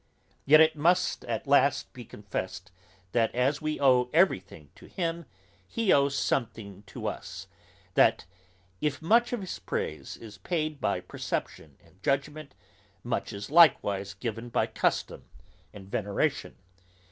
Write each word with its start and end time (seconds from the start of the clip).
Yet 0.47 0.61
it 0.61 0.75
must 0.75 1.21
be 1.21 1.27
at 1.27 1.45
last 1.45 1.93
confessed, 1.93 2.71
that 3.11 3.35
as 3.35 3.61
we 3.61 3.79
owe 3.79 4.09
every 4.13 4.39
thing 4.39 4.71
to 4.73 4.87
him, 4.87 5.27
he 5.67 5.93
owes 5.93 6.17
something 6.17 6.81
to 6.87 7.05
us; 7.05 7.45
that, 7.93 8.25
if 8.81 8.99
much 8.99 9.31
of 9.31 9.41
his 9.41 9.59
praise 9.59 10.17
is 10.17 10.39
paid 10.39 10.81
by 10.81 11.01
perception 11.01 11.77
and 11.85 12.01
judgement, 12.01 12.55
much 13.03 13.31
is 13.31 13.51
likewise 13.51 14.15
given 14.15 14.49
by 14.49 14.65
custom 14.65 15.25
and 15.71 15.87
veneration. 15.91 16.55